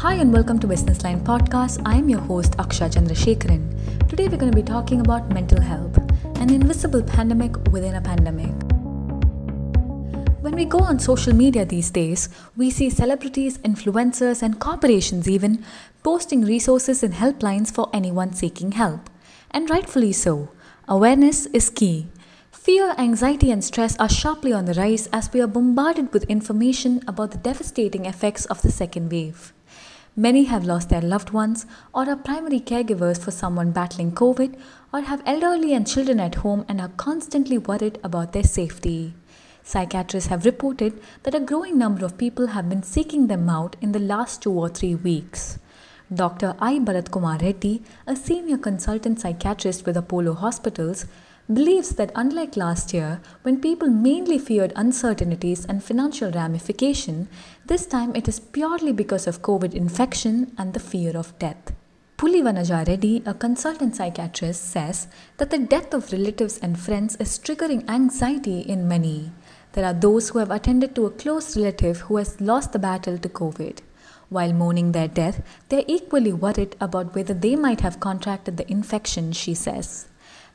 Hi 0.00 0.14
and 0.14 0.32
welcome 0.32 0.58
to 0.60 0.66
Business 0.66 1.04
Line 1.04 1.20
Podcast. 1.20 1.82
I 1.84 1.96
am 1.96 2.08
your 2.08 2.20
host 2.20 2.52
Aksha 2.52 2.88
Chandrasekharan. 2.90 4.08
Today 4.08 4.28
we're 4.28 4.38
going 4.38 4.50
to 4.50 4.56
be 4.56 4.62
talking 4.62 5.00
about 5.00 5.28
mental 5.28 5.60
health, 5.60 5.94
an 6.40 6.48
invisible 6.48 7.02
pandemic 7.02 7.54
within 7.70 7.94
a 7.94 8.00
pandemic. 8.00 8.54
When 10.40 10.54
we 10.54 10.64
go 10.64 10.78
on 10.78 10.98
social 11.00 11.34
media 11.34 11.66
these 11.66 11.90
days, 11.90 12.30
we 12.56 12.70
see 12.70 12.88
celebrities, 12.88 13.58
influencers, 13.58 14.40
and 14.40 14.58
corporations 14.58 15.28
even 15.28 15.62
posting 16.02 16.46
resources 16.46 17.02
and 17.02 17.12
helplines 17.12 17.70
for 17.70 17.90
anyone 17.92 18.32
seeking 18.32 18.72
help. 18.72 19.10
And 19.50 19.68
rightfully 19.68 20.14
so. 20.14 20.48
Awareness 20.88 21.44
is 21.52 21.68
key. 21.68 22.06
Fear, 22.50 22.94
anxiety, 22.96 23.50
and 23.50 23.62
stress 23.62 23.98
are 23.98 24.08
sharply 24.08 24.54
on 24.54 24.64
the 24.64 24.72
rise 24.72 25.08
as 25.12 25.30
we 25.30 25.42
are 25.42 25.46
bombarded 25.46 26.14
with 26.14 26.24
information 26.24 27.04
about 27.06 27.32
the 27.32 27.38
devastating 27.38 28.06
effects 28.06 28.46
of 28.46 28.62
the 28.62 28.72
second 28.72 29.12
wave. 29.12 29.52
Many 30.16 30.44
have 30.44 30.64
lost 30.64 30.88
their 30.88 31.00
loved 31.00 31.30
ones 31.30 31.66
or 31.94 32.08
are 32.08 32.16
primary 32.16 32.60
caregivers 32.60 33.18
for 33.18 33.30
someone 33.30 33.70
battling 33.70 34.12
COVID 34.12 34.58
or 34.92 35.02
have 35.02 35.22
elderly 35.24 35.72
and 35.72 35.86
children 35.86 36.18
at 36.18 36.36
home 36.36 36.64
and 36.68 36.80
are 36.80 36.92
constantly 36.96 37.58
worried 37.58 37.98
about 38.02 38.32
their 38.32 38.42
safety. 38.42 39.14
Psychiatrists 39.62 40.28
have 40.28 40.44
reported 40.44 41.00
that 41.22 41.34
a 41.34 41.40
growing 41.40 41.78
number 41.78 42.04
of 42.04 42.18
people 42.18 42.48
have 42.48 42.68
been 42.68 42.82
seeking 42.82 43.28
them 43.28 43.48
out 43.48 43.76
in 43.80 43.92
the 43.92 43.98
last 44.00 44.42
two 44.42 44.52
or 44.52 44.68
three 44.68 44.94
weeks. 44.94 45.58
Dr. 46.12 46.56
I. 46.58 46.80
Bharat 46.80 47.12
Kumar 47.12 47.38
Reddy, 47.38 47.82
a 48.04 48.16
senior 48.16 48.58
consultant 48.58 49.20
psychiatrist 49.20 49.86
with 49.86 49.96
Apollo 49.96 50.34
Hospitals, 50.34 51.06
believes 51.52 51.90
that 51.90 52.12
unlike 52.14 52.56
last 52.56 52.92
year, 52.92 53.20
when 53.42 53.60
people 53.60 53.88
mainly 53.88 54.38
feared 54.38 54.72
uncertainties 54.76 55.64
and 55.64 55.82
financial 55.82 56.30
ramification, 56.30 57.28
this 57.66 57.86
time 57.86 58.14
it 58.14 58.28
is 58.28 58.40
purely 58.40 58.92
because 58.92 59.26
of 59.26 59.42
COVID 59.42 59.74
infection 59.74 60.52
and 60.58 60.74
the 60.74 60.80
fear 60.80 61.16
of 61.16 61.38
death. 61.38 61.72
Puli 62.20 62.42
Vanaja 62.42 62.86
Reddy, 62.86 63.22
a 63.24 63.32
consultant 63.32 63.96
psychiatrist, 63.96 64.70
says 64.70 65.08
that 65.38 65.48
the 65.48 65.58
death 65.58 65.94
of 65.94 66.12
relatives 66.12 66.58
and 66.58 66.78
friends 66.78 67.16
is 67.16 67.38
triggering 67.38 67.88
anxiety 67.88 68.60
in 68.60 68.86
many. 68.86 69.32
There 69.72 69.86
are 69.86 69.94
those 69.94 70.28
who 70.28 70.38
have 70.38 70.50
attended 70.50 70.94
to 70.96 71.06
a 71.06 71.10
close 71.10 71.56
relative 71.56 72.00
who 72.00 72.18
has 72.18 72.38
lost 72.38 72.72
the 72.72 72.78
battle 72.78 73.16
to 73.16 73.28
COVID. 73.28 73.78
While 74.28 74.52
mourning 74.52 74.92
their 74.92 75.08
death, 75.08 75.42
they 75.70 75.78
are 75.78 75.88
equally 75.88 76.32
worried 76.32 76.76
about 76.80 77.14
whether 77.14 77.32
they 77.32 77.56
might 77.56 77.80
have 77.80 78.00
contracted 78.00 78.58
the 78.58 78.70
infection, 78.70 79.32
she 79.32 79.54
says. 79.54 80.06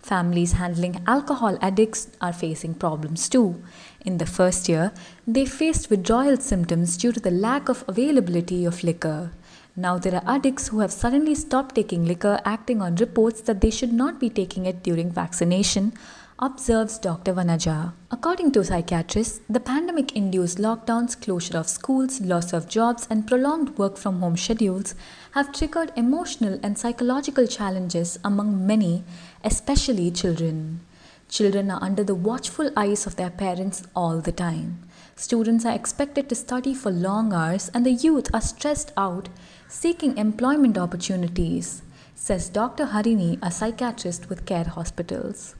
Families 0.06 0.52
handling 0.52 1.02
alcohol 1.08 1.58
addicts 1.64 2.10
are 2.22 2.32
facing 2.32 2.76
problems 2.76 3.28
too. 3.28 3.64
In 4.02 4.20
the 4.20 4.28
first 4.28 4.70
year, 4.70 4.92
they 5.26 5.48
faced 5.48 5.90
withdrawal 5.90 6.38
symptoms 6.38 6.96
due 6.96 7.12
to 7.12 7.20
the 7.20 7.32
lack 7.32 7.70
of 7.70 7.84
availability 7.88 8.66
of 8.66 8.84
liquor. 8.84 9.32
Now 9.76 9.98
there 9.98 10.14
are 10.14 10.36
addicts 10.36 10.68
who 10.68 10.82
have 10.82 10.92
suddenly 10.92 11.34
stopped 11.34 11.74
taking 11.74 12.06
liquor, 12.06 12.40
acting 12.46 12.84
on 12.84 12.98
reports 12.98 13.42
that 13.42 13.62
they 13.62 13.72
should 13.72 13.94
not 13.94 14.20
be 14.20 14.30
taking 14.30 14.68
it 14.68 14.84
during 14.84 15.10
vaccination, 15.10 15.92
observes 16.38 16.98
Dr. 16.98 17.34
Vanaja. 17.34 17.94
According 18.12 18.52
to 18.52 18.64
psychiatrists, 18.64 19.40
the 19.50 19.62
pandemic 19.62 20.18
induced 20.18 20.58
lockdowns, 20.58 21.20
closure 21.20 21.58
of 21.58 21.70
schools, 21.70 22.20
loss 22.20 22.52
of 22.52 22.68
jobs, 22.68 23.08
and 23.10 23.26
prolonged 23.26 23.78
work 23.78 23.96
from 23.96 24.20
home 24.20 24.36
schedules 24.36 24.96
have 25.32 25.54
triggered 25.54 25.94
emotional 25.96 26.60
and 26.62 26.78
psychological 26.78 27.48
challenges 27.48 28.20
among 28.26 28.68
many, 28.68 29.06
especially 29.46 30.12
children. 30.12 30.82
Children 31.30 31.72
are 31.72 31.82
under 31.82 32.04
the 32.04 32.16
watchful 32.16 32.70
eyes 32.76 33.08
of 33.08 33.16
their 33.16 33.30
parents 33.30 33.84
all 33.96 34.20
the 34.20 34.34
time. 34.34 34.80
Students 35.16 35.66
are 35.66 35.74
expected 35.74 36.28
to 36.28 36.36
study 36.36 36.74
for 36.74 36.92
long 36.92 37.32
hours, 37.32 37.72
and 37.74 37.86
the 37.86 37.94
youth 37.94 38.28
are 38.34 38.42
stressed 38.42 38.92
out 38.98 39.30
seeking 39.70 40.18
employment 40.18 40.78
opportunities, 40.78 41.82
says 42.14 42.50
Dr. 42.50 42.88
Harini, 42.88 43.40
a 43.42 43.50
psychiatrist 43.50 44.30
with 44.30 44.46
Care 44.46 44.66
Hospitals. 44.66 45.56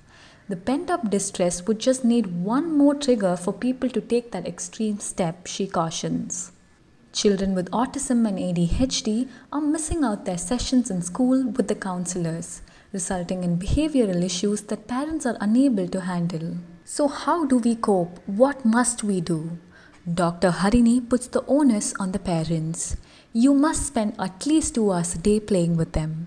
The 0.48 0.56
pent 0.56 0.92
up 0.92 1.10
distress 1.10 1.66
would 1.66 1.80
just 1.80 2.06
need 2.06 2.44
one 2.44 2.72
more 2.78 2.94
trigger 2.94 3.36
for 3.36 3.52
people 3.52 3.90
to 3.90 4.00
take 4.00 4.32
that 4.32 4.48
extreme 4.48 5.00
step, 5.00 5.48
she 5.48 5.66
cautions. 5.66 6.52
Children 7.14 7.56
with 7.56 7.72
autism 7.72 8.28
and 8.28 8.38
ADHD 8.38 9.28
are 9.52 9.62
missing 9.62 10.04
out 10.04 10.26
their 10.26 10.38
sessions 10.38 10.92
in 10.92 11.02
school 11.02 11.48
with 11.48 11.68
the 11.68 11.74
counselors, 11.74 12.62
resulting 12.94 13.44
in 13.44 13.58
behavioral 13.58 14.24
issues 14.24 14.62
that 14.64 14.88
parents 14.88 15.26
are 15.26 15.38
unable 15.42 15.88
to 15.88 16.02
handle. 16.02 16.58
So, 16.84 17.08
how 17.08 17.46
do 17.46 17.58
we 17.58 17.76
cope? 17.76 18.20
What 18.28 18.64
must 18.64 19.04
we 19.04 19.22
do? 19.22 19.58
Dr. 20.14 20.52
Harini 20.52 21.10
puts 21.10 21.26
the 21.26 21.44
onus 21.48 21.96
on 22.00 22.12
the 22.12 22.20
parents. 22.20 22.98
You 23.34 23.56
must 23.56 23.88
spend 23.88 24.14
at 24.20 24.46
least 24.46 24.76
two 24.76 24.92
hours 24.92 25.16
a 25.16 25.18
day 25.18 25.40
playing 25.40 25.78
with 25.78 25.94
them. 25.94 26.25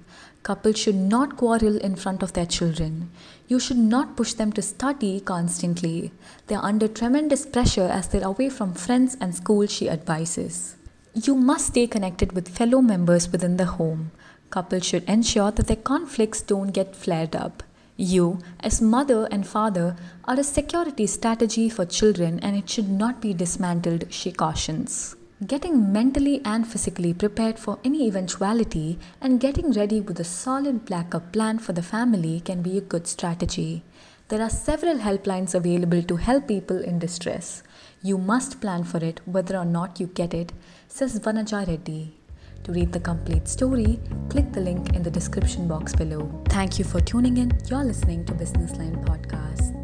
Couples 0.49 0.79
should 0.79 0.95
not 0.95 1.37
quarrel 1.37 1.77
in 1.77 1.95
front 1.95 2.23
of 2.23 2.33
their 2.33 2.47
children. 2.47 3.11
You 3.49 3.61
should 3.61 3.77
not 3.77 4.17
push 4.17 4.33
them 4.33 4.51
to 4.53 4.63
study 4.63 5.21
constantly. 5.21 6.11
They 6.47 6.55
are 6.55 6.65
under 6.65 6.89
tremendous 6.89 7.45
pressure 7.45 7.87
as 7.87 8.09
they're 8.09 8.25
away 8.25 8.49
from 8.49 8.73
friends 8.73 9.15
and 9.21 9.35
school, 9.35 9.67
she 9.67 9.91
advises. 9.91 10.77
You 11.13 11.35
must 11.35 11.67
stay 11.67 11.87
connected 11.87 12.33
with 12.33 12.49
fellow 12.49 12.81
members 12.81 13.31
within 13.31 13.59
the 13.59 13.67
home. 13.67 14.11
Couples 14.49 14.87
should 14.87 15.05
ensure 15.05 15.51
that 15.51 15.67
their 15.67 15.77
conflicts 15.77 16.41
don't 16.41 16.73
get 16.73 16.97
flared 16.97 17.37
up. 17.37 17.63
You, 17.99 18.39
as 18.61 18.81
mother 18.81 19.29
and 19.31 19.47
father, 19.47 19.97
are 20.25 20.41
a 20.41 20.45
security 20.45 21.07
strategy 21.07 21.69
for 21.69 21.85
children 21.85 22.41
and 22.41 22.57
it 22.57 22.71
should 22.71 22.89
not 22.89 23.21
be 23.21 23.35
dismantled, 23.35 24.11
she 24.11 24.33
cautions. 24.33 25.15
Getting 25.47 25.93
mentally 25.93 26.41
and 26.45 26.67
physically 26.67 27.15
prepared 27.15 27.61
for 27.61 27.79
any 27.85 28.09
eventuality 28.09 28.99
and 29.21 29.39
getting 29.39 29.71
ready 29.71 30.01
with 30.01 30.19
a 30.19 30.25
solid 30.25 30.85
backup 30.85 31.33
plan 31.33 31.61
for 31.61 31.73
the 31.73 31.83
family 31.83 32.41
can 32.41 32.61
be 32.61 32.77
a 32.77 32.81
good 32.81 33.07
strategy. 33.07 33.85
There 34.29 34.43
are 34.43 34.51
several 34.51 34.99
helplines 34.99 35.55
available 35.55 36.03
to 36.03 36.17
help 36.17 36.49
people 36.49 36.83
in 36.83 36.99
distress. 36.99 37.63
You 38.03 38.19
must 38.19 38.61
plan 38.61 38.83
for 38.83 38.99
it 38.99 39.21
whether 39.27 39.57
or 39.57 39.65
not 39.65 40.01
you 40.01 40.09
get 40.09 40.35
it, 40.35 40.53
says 40.89 41.21
Vanaja 41.21 41.65
Reddy. 41.69 42.17
To 42.65 42.73
read 42.73 42.91
the 42.91 42.99
complete 42.99 43.47
story, 43.47 44.01
click 44.29 44.53
the 44.53 44.61
link 44.61 44.93
in 44.95 45.05
the 45.05 45.11
description 45.11 45.69
box 45.69 45.95
below. 45.95 46.43
Thank 46.49 46.81
you 46.81 46.85
for 46.85 47.01
tuning 47.01 47.37
in. 47.37 47.57
You're 47.67 47.85
listening 47.85 48.25
to 48.25 48.35
Business 48.35 48.77
Line 48.77 48.97
Podcast. 49.05 49.78